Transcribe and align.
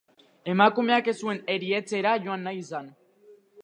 Emakumeak 0.53 1.11
ez 1.13 1.15
zuen 1.27 1.43
erietxera 1.59 2.17
joan 2.27 2.49
nahi 2.51 2.67
izan. 2.67 2.93